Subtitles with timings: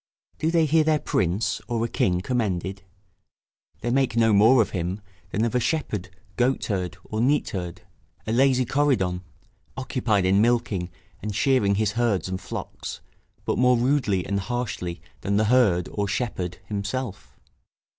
[0.39, 2.81] Do they hear their prince, or a king commended?
[3.81, 7.81] they make no more of him, than of a shepherd, goatherd, or neatherd:
[8.25, 9.21] a lazy Coridon,
[9.77, 10.89] occupied in milking
[11.21, 13.01] and shearing his herds and flocks,
[13.45, 17.37] but more rudely and harshly than the herd or shepherd himself.